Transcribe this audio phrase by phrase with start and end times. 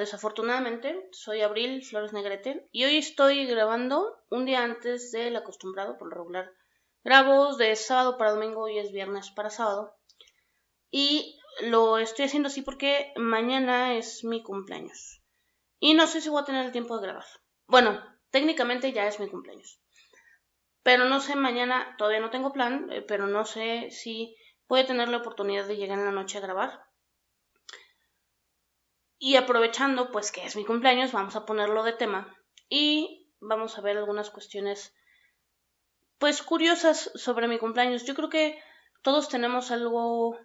[0.00, 6.12] desafortunadamente, soy Abril Flores Negrete y hoy estoy grabando un día antes del acostumbrado, por
[6.12, 6.50] regular.
[7.04, 9.94] Grabo de sábado para domingo y es viernes para sábado.
[10.90, 15.22] Y lo estoy haciendo así porque mañana es mi cumpleaños.
[15.78, 17.26] Y no sé si voy a tener el tiempo de grabar.
[17.66, 19.80] Bueno, técnicamente ya es mi cumpleaños.
[20.82, 24.34] Pero no sé, mañana todavía no tengo plan, eh, pero no sé si
[24.66, 26.89] voy a tener la oportunidad de llegar en la noche a grabar.
[29.22, 32.34] Y aprovechando pues que es mi cumpleaños, vamos a ponerlo de tema
[32.70, 34.94] y vamos a ver algunas cuestiones
[36.16, 38.06] pues curiosas sobre mi cumpleaños.
[38.06, 38.58] Yo creo que
[39.02, 40.38] todos tenemos algo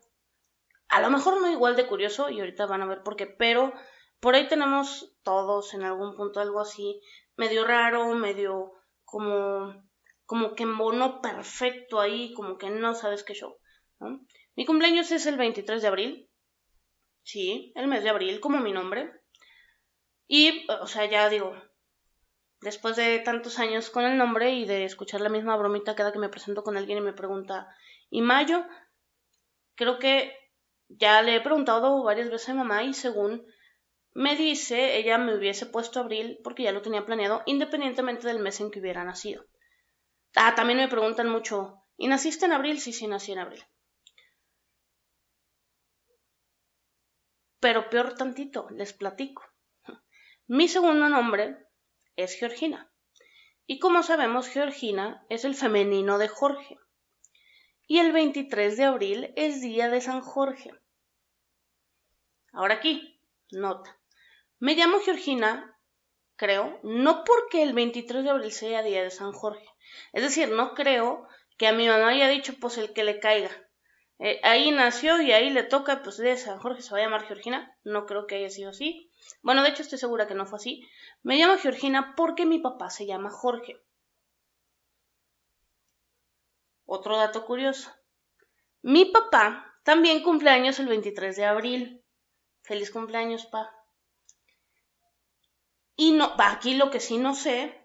[0.90, 3.74] a lo mejor no igual de curioso y ahorita van a ver por qué, pero
[4.20, 7.00] por ahí tenemos todos en algún punto algo así
[7.38, 8.74] medio raro, medio
[9.06, 9.74] como
[10.26, 13.56] como que mono perfecto ahí, como que no sabes qué show.
[14.58, 16.30] Mi cumpleaños es el 23 de abril,
[17.26, 19.12] sí, el mes de abril, como mi nombre.
[20.28, 21.54] Y, o sea, ya digo,
[22.62, 26.20] después de tantos años con el nombre y de escuchar la misma bromita cada que
[26.20, 27.68] me presento con alguien y me pregunta,
[28.10, 28.66] ¿y mayo?
[29.76, 30.34] Creo que
[30.88, 33.46] ya le he preguntado varias veces a mi mamá y según
[34.14, 38.62] me dice, ella me hubiese puesto abril porque ya lo tenía planeado, independientemente del mes
[38.62, 39.46] en que hubiera nacido.
[40.36, 42.80] Ah, también me preguntan mucho, ¿y naciste en abril?
[42.80, 43.64] Sí, sí, nací en abril.
[47.66, 49.42] Pero peor tantito, les platico.
[50.46, 51.58] Mi segundo nombre
[52.16, 52.94] es Georgina.
[53.66, 56.78] Y como sabemos, Georgina es el femenino de Jorge.
[57.88, 60.76] Y el 23 de abril es día de San Jorge.
[62.54, 64.00] Ahora aquí, nota.
[64.60, 65.76] Me llamo Georgina,
[66.36, 69.68] creo, no porque el 23 de abril sea día de San Jorge,
[70.14, 71.28] es decir, no creo
[71.58, 73.65] que a mi mamá haya dicho, pues el que le caiga.
[74.20, 77.26] Eh, ahí nació y ahí le toca, pues de San Jorge se va a llamar
[77.26, 77.78] Georgina.
[77.84, 79.12] No creo que haya sido así.
[79.42, 80.88] Bueno, de hecho estoy segura que no fue así.
[81.22, 83.82] Me llamo Georgina porque mi papá se llama Jorge.
[86.86, 87.92] Otro dato curioso.
[88.82, 92.04] Mi papá también cumple años el 23 de abril.
[92.62, 93.72] Feliz cumpleaños, pa.
[95.98, 97.82] Y no, aquí lo que sí no sé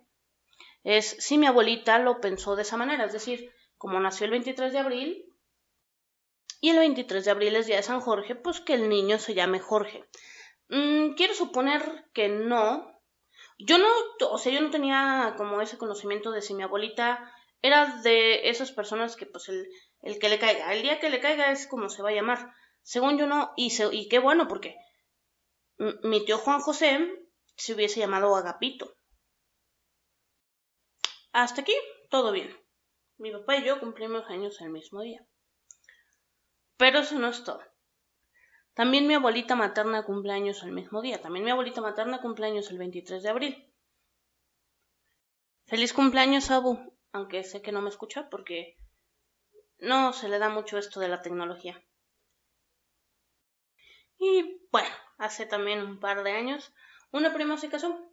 [0.83, 4.73] es si mi abuelita lo pensó de esa manera, es decir, como nació el 23
[4.73, 5.30] de abril
[6.61, 9.35] y el 23 de abril es día de San Jorge, pues que el niño se
[9.35, 10.05] llame Jorge.
[10.69, 13.01] Mm, quiero suponer que no.
[13.59, 13.89] Yo no,
[14.31, 17.33] o sea, yo no tenía como ese conocimiento de si mi abuelita
[17.63, 19.69] era de esas personas que pues el,
[20.19, 22.53] que le caiga, el día que le caiga es como se va a llamar.
[22.83, 24.77] Según yo no, y, y qué bueno, porque
[26.03, 27.11] mi tío Juan José
[27.57, 28.97] se hubiese llamado Agapito.
[31.33, 31.75] Hasta aquí,
[32.11, 32.55] todo bien.
[33.19, 35.27] Mi papá y yo cumplimos años el mismo día.
[36.81, 37.63] Pero eso no es todo.
[38.73, 41.21] También mi abuelita materna cumple años el mismo día.
[41.21, 43.75] También mi abuelita materna cumple años el 23 de abril.
[45.67, 46.97] Feliz cumpleaños, Abu.
[47.13, 48.79] Aunque sé que no me escucha porque
[49.79, 51.85] no se le da mucho esto de la tecnología.
[54.17, 54.89] Y bueno,
[55.19, 56.73] hace también un par de años
[57.13, 58.11] una prima se casó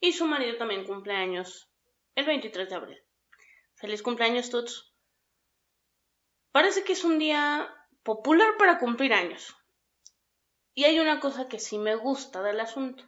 [0.00, 1.70] y su marido también cumple años
[2.16, 2.98] el 23 de abril.
[3.76, 4.92] Feliz cumpleaños, Tuts.
[6.50, 7.72] Parece que es un día
[8.02, 9.56] popular para cumplir años.
[10.74, 13.04] Y hay una cosa que sí me gusta del asunto.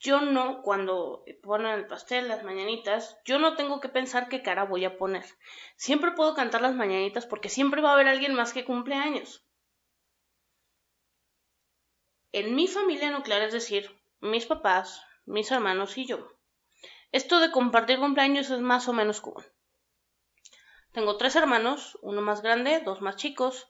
[0.00, 4.64] Yo no, cuando ponen el pastel, las mañanitas, yo no tengo que pensar qué cara
[4.64, 5.24] voy a poner.
[5.76, 9.44] Siempre puedo cantar las mañanitas porque siempre va a haber alguien más que cumple años.
[12.30, 16.28] En mi familia nuclear, es decir, mis papás, mis hermanos y yo,
[17.10, 19.44] esto de compartir cumpleaños es más o menos común.
[20.98, 23.68] Tengo tres hermanos, uno más grande, dos más chicos.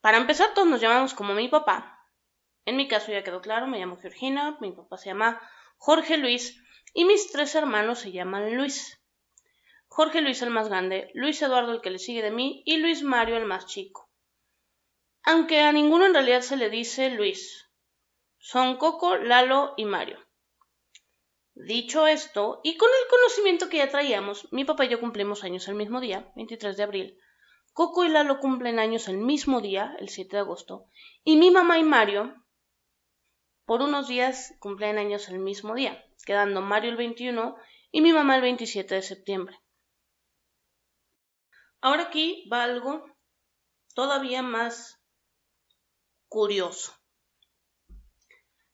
[0.00, 2.08] Para empezar, todos nos llamamos como mi papá.
[2.64, 5.38] En mi caso ya quedó claro, me llamo Georgina, mi papá se llama
[5.76, 6.58] Jorge Luis
[6.94, 8.98] y mis tres hermanos se llaman Luis.
[9.88, 13.02] Jorge Luis el más grande, Luis Eduardo el que le sigue de mí y Luis
[13.02, 14.08] Mario el más chico.
[15.24, 17.68] Aunque a ninguno en realidad se le dice Luis.
[18.38, 20.18] Son Coco, Lalo y Mario.
[21.54, 25.68] Dicho esto, y con el conocimiento que ya traíamos, mi papá y yo cumplimos años
[25.68, 27.18] el mismo día, 23 de abril.
[27.72, 30.86] Coco y Lalo cumplen años el mismo día, el 7 de agosto.
[31.22, 32.34] Y mi mamá y Mario,
[33.66, 37.56] por unos días, cumplen años el mismo día, quedando Mario el 21
[37.92, 39.60] y mi mamá el 27 de septiembre.
[41.80, 43.04] Ahora aquí va algo
[43.94, 45.00] todavía más
[46.28, 46.92] curioso.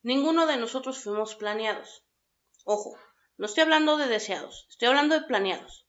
[0.03, 2.07] Ninguno de nosotros fuimos planeados.
[2.73, 2.97] Ojo,
[3.37, 5.89] no estoy hablando de deseados, estoy hablando de planeados.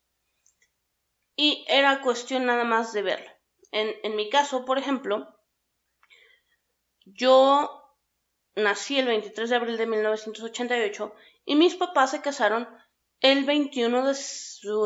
[1.36, 3.30] Y era cuestión nada más de verlo.
[3.72, 5.28] En, en mi caso, por ejemplo,
[7.06, 7.70] yo
[8.56, 11.14] nací el 23 de abril de 1988
[11.46, 12.68] y mis papás se casaron
[13.20, 14.16] el 21 de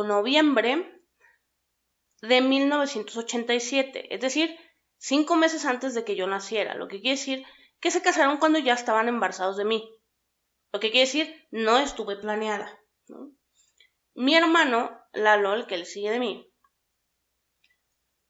[0.06, 1.02] noviembre
[2.20, 4.54] de 1987, es decir,
[4.98, 7.46] cinco meses antes de que yo naciera, lo que quiere decir
[7.80, 9.90] que se casaron cuando ya estaban embarazados de mí.
[10.76, 12.78] Lo que quiere decir, no estuve planeada.
[14.14, 16.52] Mi hermano, Lalo, el que le sigue de mí,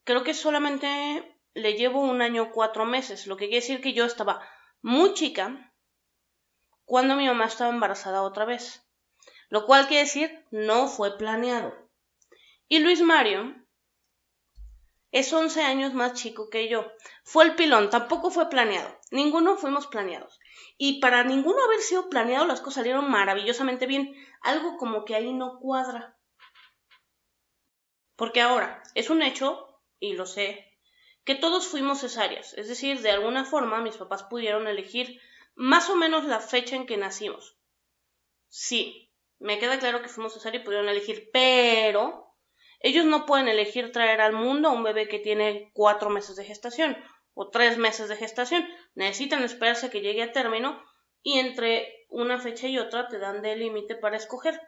[0.04, 4.06] creo que solamente le llevo un año cuatro meses, lo que quiere decir que yo
[4.06, 4.48] estaba
[4.84, 5.74] muy chica
[6.84, 8.88] cuando mi mamá estaba embarazada otra vez,
[9.50, 11.74] lo cual quiere decir no fue planeado.
[12.68, 13.56] Y Luis Mario
[15.10, 16.86] es 11 años más chico que yo.
[17.24, 18.95] Fue el pilón, tampoco fue planeado.
[19.12, 20.40] Ninguno fuimos planeados.
[20.78, 24.16] Y para ninguno haber sido planeado, las cosas salieron maravillosamente bien.
[24.42, 26.18] Algo como que ahí no cuadra.
[28.16, 30.72] Porque ahora, es un hecho, y lo sé,
[31.24, 32.54] que todos fuimos cesáreas.
[32.54, 35.20] Es decir, de alguna forma mis papás pudieron elegir
[35.56, 37.58] más o menos la fecha en que nacimos.
[38.48, 42.34] Sí, me queda claro que fuimos cesáreas y pudieron elegir, pero
[42.80, 46.46] ellos no pueden elegir traer al mundo a un bebé que tiene cuatro meses de
[46.46, 46.98] gestación
[47.36, 48.68] o tres meses de gestación.
[48.96, 50.82] Necesitan esperarse que llegue a término
[51.22, 54.60] y entre una fecha y otra te dan de límite para escoger.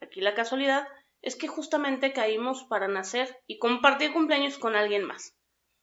[0.00, 0.86] Aquí la casualidad
[1.22, 5.36] es que justamente caímos para nacer y compartir cumpleaños con alguien más.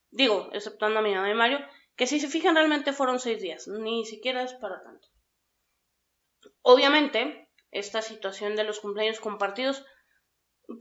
[0.10, 1.60] Digo, exceptuando a mi mamá y Mario,
[1.96, 5.08] que si se fijan realmente fueron seis días, ni siquiera es para tanto.
[6.62, 9.84] Obviamente, esta situación de los cumpleaños compartidos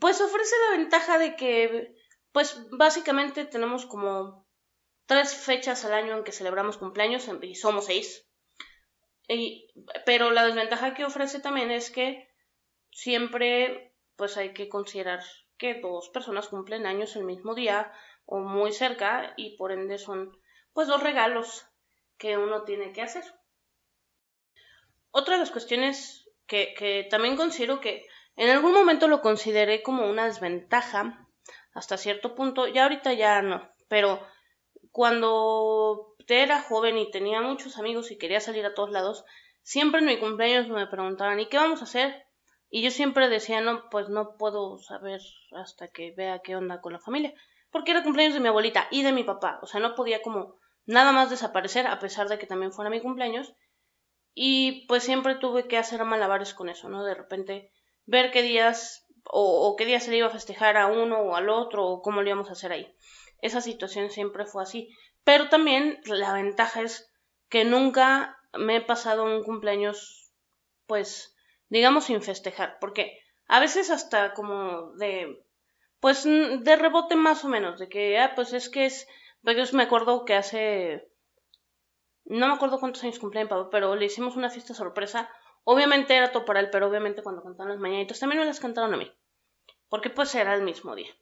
[0.00, 1.94] pues ofrece la ventaja de que,
[2.32, 4.45] pues básicamente tenemos como
[5.06, 8.28] tres fechas al año en que celebramos cumpleaños y somos seis.
[10.04, 12.28] pero la desventaja que ofrece también es que
[12.90, 15.22] siempre pues hay que considerar
[15.58, 17.92] que dos personas cumplen años el mismo día
[18.24, 20.36] o muy cerca y por ende son
[20.72, 21.66] pues dos regalos
[22.18, 23.24] que uno tiene que hacer.
[25.10, 28.06] Otra de las cuestiones que, que también considero que
[28.36, 31.26] en algún momento lo consideré como una desventaja,
[31.72, 34.20] hasta cierto punto, ya ahorita ya no, pero
[34.96, 39.26] cuando era joven y tenía muchos amigos y quería salir a todos lados,
[39.60, 42.24] siempre en mi cumpleaños me preguntaban ¿y qué vamos a hacer?
[42.70, 45.20] Y yo siempre decía, no, pues no puedo saber
[45.52, 47.34] hasta que vea qué onda con la familia,
[47.70, 50.54] porque era cumpleaños de mi abuelita y de mi papá, o sea, no podía como
[50.86, 53.54] nada más desaparecer a pesar de que también fuera mi cumpleaños,
[54.32, 57.04] y pues siempre tuve que hacer malabares con eso, ¿no?
[57.04, 57.70] De repente
[58.06, 61.50] ver qué días o, qué días se le iba a festejar a uno o al
[61.50, 62.96] otro o cómo lo íbamos a hacer ahí.
[63.40, 64.94] Esa situación siempre fue así.
[65.24, 67.10] Pero también la ventaja es
[67.48, 70.32] que nunca me he pasado un cumpleaños,
[70.86, 71.36] pues,
[71.68, 72.78] digamos, sin festejar.
[72.80, 73.18] Porque
[73.48, 75.44] a veces hasta como de,
[76.00, 79.06] pues, de rebote más o menos, de que, ah, pues es que es,
[79.42, 81.08] pues me acuerdo que hace,
[82.24, 85.30] no me acuerdo cuántos años cumplía pero le hicimos una fiesta sorpresa
[85.68, 88.94] Obviamente era todo para él, pero obviamente cuando cantaban las mañanitas también me las cantaron
[88.94, 89.10] a mí.
[89.88, 91.12] Porque pues era el mismo día.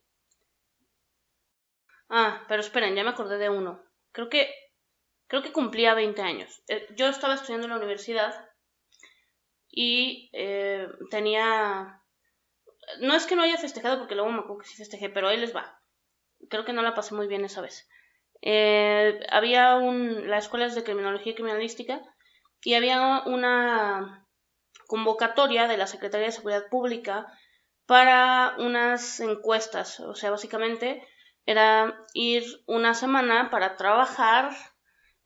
[2.08, 3.82] Ah, pero esperen, ya me acordé de uno.
[4.12, 4.52] Creo que
[5.26, 6.62] creo que cumplía 20 años.
[6.68, 8.48] Eh, yo estaba estudiando en la universidad
[9.68, 12.00] y eh, tenía...
[13.00, 15.38] No es que no haya festejado, porque luego me acuerdo que sí festejé, pero ahí
[15.38, 15.80] les va.
[16.50, 17.88] Creo que no la pasé muy bien esa vez.
[18.42, 20.28] Eh, había un...
[20.28, 22.02] La escuela es de criminología y criminalística
[22.62, 24.28] y había una
[24.86, 27.26] convocatoria de la Secretaría de Seguridad Pública
[27.86, 29.98] para unas encuestas.
[30.00, 31.06] O sea, básicamente
[31.46, 34.50] era ir una semana para trabajar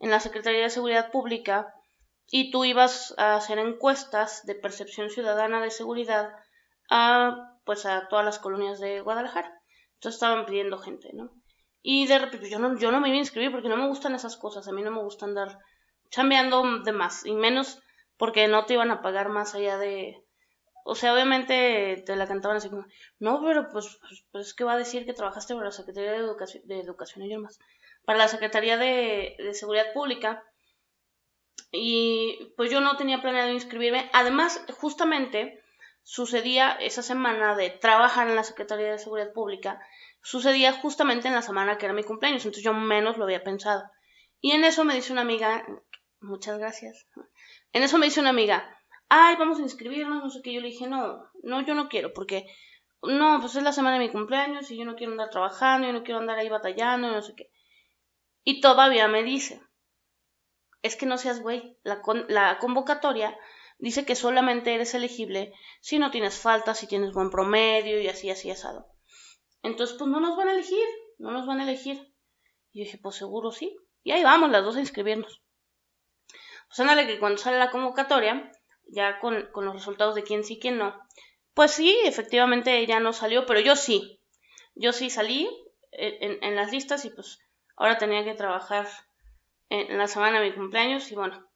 [0.01, 1.75] en la Secretaría de Seguridad Pública
[2.31, 6.31] y tú ibas a hacer encuestas de percepción ciudadana de seguridad
[6.91, 9.61] a pues a todas las colonias de Guadalajara.
[9.95, 11.31] Entonces estaban pidiendo gente, ¿no?
[11.83, 14.15] Y de repente yo no, yo no me iba a inscribir porque no me gustan
[14.15, 15.59] esas cosas, a mí no me gusta andar
[16.11, 17.83] chambeando de más, y menos
[18.17, 20.25] porque no te iban a pagar más allá de...
[20.85, 22.87] O sea, obviamente te la cantaban así como,
[23.19, 26.19] no, pero pues, pues, pues ¿qué va a decir que trabajaste para la Secretaría de
[26.19, 27.59] Educación, de Educación y más?
[28.05, 30.43] Para la Secretaría de, de Seguridad Pública.
[31.71, 34.09] Y pues yo no tenía planeado inscribirme.
[34.15, 35.63] Además, justamente
[36.09, 39.79] sucedía esa semana de trabajar en la Secretaría de Seguridad Pública,
[40.23, 43.83] sucedía justamente en la semana que era mi cumpleaños, entonces yo menos lo había pensado.
[44.41, 45.67] Y en eso me dice una amiga,
[46.21, 47.07] muchas gracias,
[47.75, 48.78] en eso me dice una amiga,
[49.09, 50.53] ay, vamos a inscribirnos, no sé qué.
[50.53, 52.47] Yo le dije, no, no, yo no quiero, porque
[53.03, 55.93] no, pues es la semana de mi cumpleaños y yo no quiero andar trabajando, yo
[55.93, 57.51] no quiero andar ahí batallando, no sé qué.
[58.45, 59.61] Y todavía me dice,
[60.83, 63.37] es que no seas güey, la, convocatoria
[63.79, 68.31] dice que solamente eres elegible si no tienes falta, si tienes buen promedio y así,
[68.31, 68.87] así, asado.
[69.63, 70.87] Entonces, pues no nos van a elegir,
[71.19, 71.97] no nos van a elegir.
[72.73, 73.77] Y yo dije, pues seguro sí.
[74.03, 75.43] Y ahí vamos las dos a inscribirnos.
[76.69, 78.51] Pues ándale que cuando sale la convocatoria,
[78.89, 80.99] ya con, los resultados de quién sí, quién no,
[81.55, 84.21] pues sí, efectivamente ella no salió, pero yo sí.
[84.75, 85.49] Yo sí salí
[85.91, 87.39] en, en las listas y pues
[87.77, 88.87] ahora tenía que trabajar
[89.71, 91.47] en la semana de mi cumpleaños y bueno,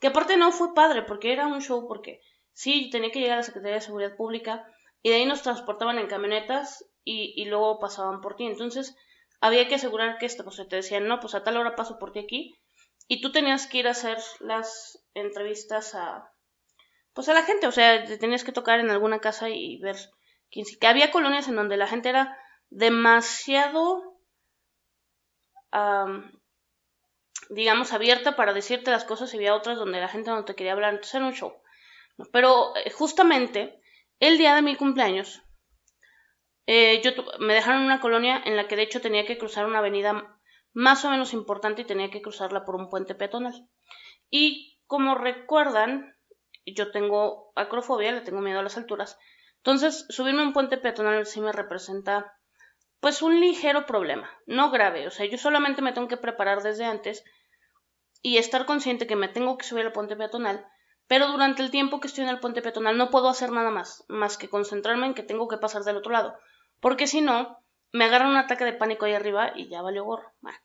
[0.00, 2.20] que aparte no fue padre porque era un show porque
[2.52, 4.66] sí, tenía que llegar a la Secretaría de Seguridad Pública
[5.02, 8.46] y de ahí nos transportaban en camionetas y, y luego pasaban por ti.
[8.46, 8.96] Entonces
[9.40, 12.12] había que asegurar que esto, pues te decían, no, pues a tal hora paso por
[12.12, 12.58] ti aquí
[13.08, 16.32] y tú tenías que ir a hacer las entrevistas a,
[17.14, 19.96] pues a la gente, o sea, te tenías que tocar en alguna casa y ver
[20.50, 20.78] quién sí.
[20.78, 22.36] Que había colonias en donde la gente era
[22.70, 24.14] demasiado
[27.50, 30.72] digamos, abierta para decirte las cosas y había otras donde la gente no te quería
[30.72, 31.54] hablar, entonces era un show.
[32.32, 33.80] Pero eh, justamente
[34.20, 35.42] el día de mi cumpleaños,
[36.66, 39.66] eh, yo me dejaron en una colonia en la que de hecho tenía que cruzar
[39.66, 40.38] una avenida
[40.72, 43.68] más o menos importante y tenía que cruzarla por un puente peatonal.
[44.30, 46.16] Y como recuerdan,
[46.66, 49.18] yo tengo acrofobia, le tengo miedo a las alturas.
[49.58, 52.38] Entonces, subirme a un puente peatonal sí me representa
[53.00, 56.86] pues un ligero problema, no grave, o sea, yo solamente me tengo que preparar desde
[56.86, 57.22] antes
[58.22, 60.66] y estar consciente que me tengo que subir al puente peatonal,
[61.06, 64.04] pero durante el tiempo que estoy en el puente peatonal no puedo hacer nada más,
[64.08, 66.34] más que concentrarme en que tengo que pasar del otro lado,
[66.80, 67.58] porque si no,
[67.92, 70.32] me agarra un ataque de pánico ahí arriba y ya valió gorro.
[70.40, 70.58] Bueno,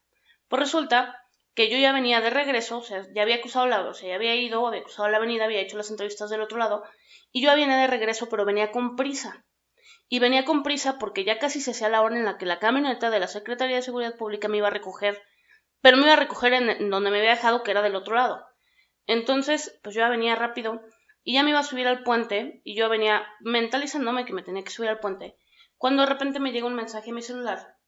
[0.47, 1.18] pues resulta
[1.53, 4.15] que yo ya venía de regreso, o sea, ya había cruzado la, o sea, ya
[4.15, 6.83] había ido, había cruzado la avenida, había hecho las entrevistas del otro lado,
[7.31, 9.45] y yo venía de regreso, pero venía con prisa
[10.07, 12.59] y venía con prisa porque ya casi se hacía la hora en la que la
[12.59, 15.21] camioneta de la Secretaría de Seguridad Pública me iba a recoger,
[15.81, 18.43] pero me iba a recoger en donde me había dejado, que era del otro lado.
[19.05, 20.81] Entonces, pues yo ya venía rápido
[21.23, 24.63] y ya me iba a subir al puente y yo venía mentalizándome que me tenía
[24.63, 25.37] que subir al puente,
[25.77, 27.78] cuando de repente me llega un mensaje en mi celular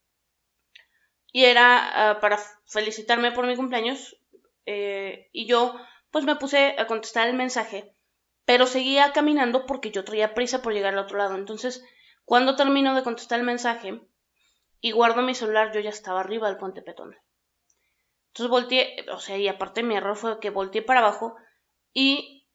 [1.32, 4.16] y era ah, para felicitarme por mi cumpleaños
[4.66, 5.74] eh, y yo
[6.10, 7.94] pues me puse a contestar el mensaje,
[8.44, 11.36] pero seguía caminando porque yo traía prisa por llegar al otro lado.
[11.36, 11.82] Entonces,
[12.26, 14.00] cuando termino de contestar el mensaje
[14.80, 17.18] y guardo mi celular, yo ya estaba arriba del puente peatonal.
[18.28, 21.34] Entonces volteé, o sea, y aparte mi error fue que volteé para abajo
[21.94, 22.46] y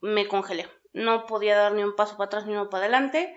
[0.00, 0.68] me congelé.
[0.94, 3.34] No podía dar ni un paso para atrás ni uno para adelante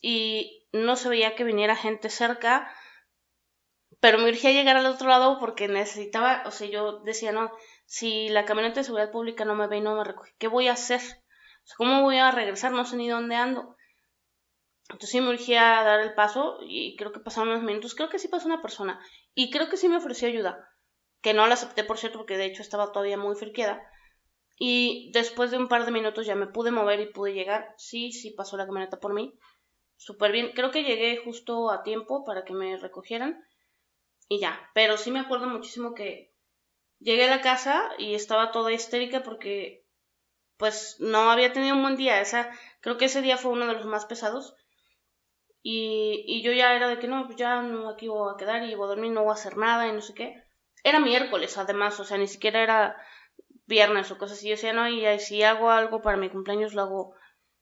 [0.00, 2.68] y no se veía que viniera gente cerca,
[4.04, 7.50] pero me urgía llegar al otro lado porque necesitaba, o sea, yo decía, no,
[7.86, 10.68] si la camioneta de seguridad pública no me ve y no me recoge, ¿qué voy
[10.68, 11.00] a hacer?
[11.00, 12.72] O sea, ¿cómo voy a regresar?
[12.72, 13.76] No sé ni dónde ando.
[14.90, 17.94] Entonces sí me urgía dar el paso y creo que pasaron unos minutos.
[17.94, 19.00] Creo que sí pasó una persona
[19.32, 20.68] y creo que sí me ofreció ayuda.
[21.22, 23.90] Que no la acepté, por cierto, porque de hecho estaba todavía muy friqueada.
[24.58, 27.74] Y después de un par de minutos ya me pude mover y pude llegar.
[27.78, 29.32] Sí, sí pasó la camioneta por mí.
[29.96, 30.52] Súper bien.
[30.54, 33.42] Creo que llegué justo a tiempo para que me recogieran.
[34.28, 34.70] Y ya.
[34.74, 36.32] Pero sí me acuerdo muchísimo que
[36.98, 39.84] llegué a la casa y estaba toda histérica porque
[40.56, 42.20] pues no había tenido un buen día.
[42.20, 42.50] Esa,
[42.80, 44.54] creo que ese día fue uno de los más pesados.
[45.62, 48.62] Y, y yo ya era de que no, pues ya no aquí voy a quedar
[48.64, 50.42] y voy a dormir, no voy a hacer nada y no sé qué.
[50.82, 52.96] Era miércoles además, o sea, ni siquiera era
[53.66, 54.48] viernes o cosas así.
[54.48, 57.14] Yo decía, no, y si hago algo para mi cumpleaños lo hago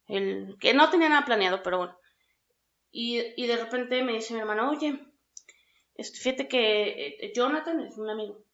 [0.09, 0.57] el...
[0.61, 1.99] que no tenía nada planeado, pero bueno.
[2.91, 5.01] Y, y de repente me dice mi hermana, oye,
[6.03, 8.45] fíjate que eh, Jonathan es un amigo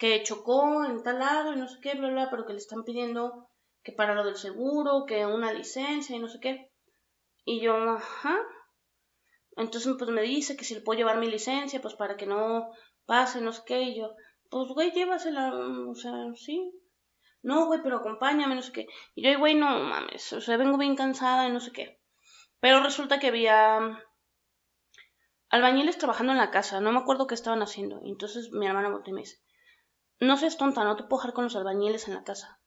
[0.00, 2.84] que chocó en tal lado y no sé qué, bla, bla, pero que le están
[2.84, 3.50] pidiendo
[3.82, 6.70] que para lo del seguro, que una licencia y no sé qué.
[7.44, 8.38] Y yo, ajá.
[9.56, 12.70] Entonces, pues me dice que si le puedo llevar mi licencia, pues para que no
[13.04, 13.82] pase, no sé qué.
[13.82, 14.14] Y yo,
[14.48, 16.72] pues güey, llévasela, o sea, sí.
[17.42, 18.86] No, güey, pero acompáñame, no sé qué.
[19.14, 22.00] Y yo, güey, no mames, o sea, vengo bien cansada y no sé qué.
[22.60, 24.02] Pero resulta que había
[25.50, 28.00] albañiles trabajando en la casa, no me acuerdo qué estaban haciendo.
[28.04, 29.38] Entonces mi hermana me dice,
[30.20, 32.60] no seas tonta, no te puedo dejar con los albañiles en la casa.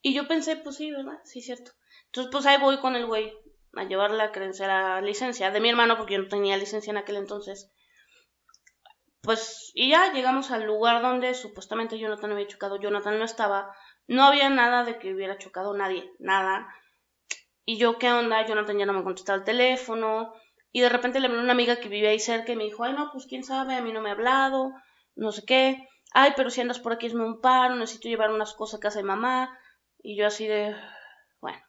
[0.00, 1.20] Y yo pensé, pues sí, ¿verdad?
[1.24, 1.72] Sí, cierto.
[2.06, 3.32] Entonces, pues ahí voy con el güey
[3.74, 6.96] a llevar la creencia, la licencia de mi hermano, porque yo no tenía licencia en
[6.96, 7.70] aquel entonces.
[9.20, 12.80] Pues, y ya llegamos al lugar donde supuestamente Jonathan había chocado.
[12.80, 13.74] Jonathan no estaba.
[14.08, 16.66] No había nada de que hubiera chocado nadie, nada.
[17.64, 18.44] Y yo, ¿qué onda?
[18.44, 20.34] Jonathan ya no me contestaba el teléfono.
[20.72, 22.82] Y de repente le hablé a una amiga que vive ahí cerca y me dijo,
[22.82, 24.72] ay, no, pues quién sabe, a mí no me ha hablado,
[25.14, 25.86] no sé qué.
[26.12, 28.98] Ay, pero si andas por aquí, me un paro, necesito llevar unas cosas a casa
[28.98, 29.58] de mamá.
[30.02, 30.74] Y yo así de,
[31.40, 31.60] bueno.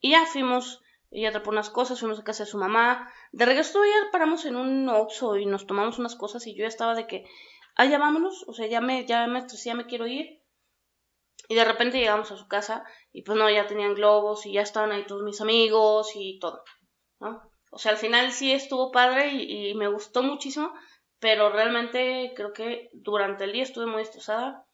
[0.00, 3.12] Y ya fuimos ella atrapó unas cosas, fuimos a casa de su mamá.
[3.32, 6.68] De regreso ya paramos en un Oxxo y nos tomamos unas cosas y yo ya
[6.68, 7.24] estaba de que,
[7.76, 10.40] ah, ya vámonos, o sea, ya me, ya me ya me quiero ir.
[11.48, 14.62] Y de repente llegamos a su casa y pues no, ya tenían globos y ya
[14.62, 16.62] estaban ahí todos mis amigos y todo,
[17.18, 17.49] ¿no?
[17.70, 20.74] O sea, al final sí estuvo padre y, me gustó muchísimo,
[21.18, 24.66] pero realmente creo que durante el día estuve muy estresada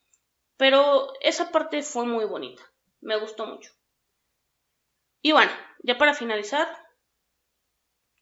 [0.56, 2.62] Pero esa parte fue muy bonita,
[3.00, 3.72] me gustó mucho.
[5.20, 6.66] Y bueno, ya para finalizar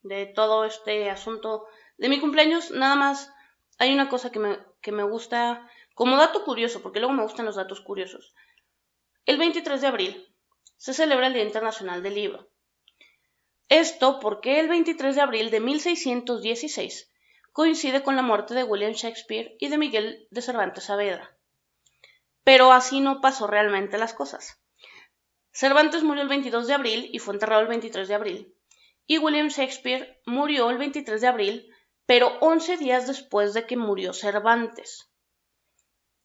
[0.03, 1.67] de todo este asunto
[1.97, 3.33] de mi cumpleaños, nada más
[3.77, 7.45] hay una cosa que me, que me gusta como dato curioso, porque luego me gustan
[7.45, 8.33] los datos curiosos.
[9.25, 10.35] El 23 de abril
[10.75, 12.49] se celebra el Día Internacional del Libro.
[13.69, 17.11] Esto porque el 23 de abril de 1616
[17.51, 21.35] coincide con la muerte de William Shakespeare y de Miguel de Cervantes Saavedra.
[22.43, 24.61] Pero así no pasó realmente las cosas.
[25.51, 28.55] Cervantes murió el 22 de abril y fue enterrado el 23 de abril,
[29.07, 31.73] y William Shakespeare murió el 23 de abril,
[32.05, 35.09] pero 11 días después de que murió Cervantes.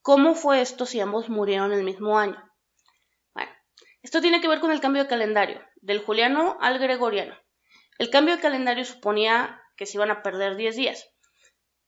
[0.03, 2.43] ¿Cómo fue esto si ambos murieron el mismo año?
[3.33, 3.53] Bueno,
[4.03, 7.37] esto tiene que ver con el cambio de calendario, del juliano al gregoriano.
[7.99, 11.09] El cambio de calendario suponía que se iban a perder 10 días,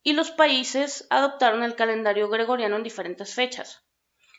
[0.03, 3.85] y los países adoptaron el calendario gregoriano en diferentes fechas.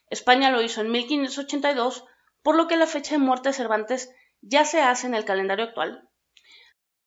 [0.09, 2.05] España lo hizo en 1582,
[2.41, 5.65] por lo que la fecha de muerte de Cervantes ya se hace en el calendario
[5.65, 6.09] actual,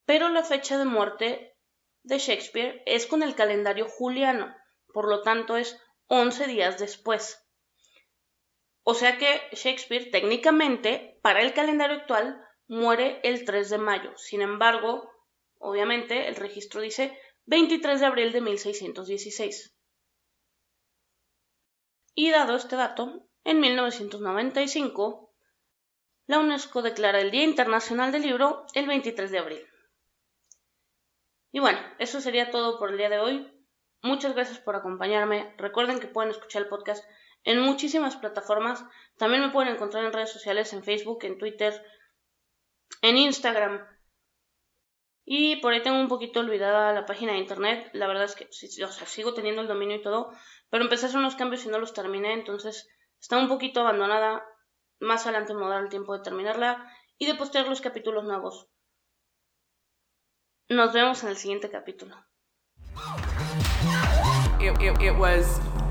[0.06, 1.56] pero la fecha de muerte
[2.02, 4.54] de Shakespeare es con el calendario juliano,
[4.94, 7.45] por lo tanto es 11 días después.
[8.88, 14.16] O sea que Shakespeare técnicamente, para el calendario actual, muere el 3 de mayo.
[14.16, 15.10] Sin embargo,
[15.58, 19.76] obviamente, el registro dice 23 de abril de 1616.
[22.14, 25.34] Y dado este dato, en 1995,
[26.28, 29.66] la UNESCO declara el Día Internacional del Libro el 23 de abril.
[31.50, 33.52] Y bueno, eso sería todo por el día de hoy.
[34.02, 35.56] Muchas gracias por acompañarme.
[35.58, 37.04] Recuerden que pueden escuchar el podcast
[37.46, 38.84] en muchísimas plataformas.
[39.16, 41.82] También me pueden encontrar en redes sociales, en Facebook, en Twitter,
[43.00, 43.86] en Instagram.
[45.24, 47.88] Y por ahí tengo un poquito olvidada la página de internet.
[47.94, 50.32] La verdad es que sigo teniendo el dominio y todo.
[50.70, 52.32] Pero empecé a hacer unos cambios y no los terminé.
[52.34, 54.44] Entonces está un poquito abandonada.
[54.98, 58.24] Más adelante me voy a dar el tiempo de terminarla y de postear los capítulos
[58.24, 58.68] nuevos.
[60.68, 62.16] Nos vemos en el siguiente capítulo.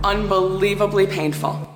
[0.05, 1.74] Unbelievably painful.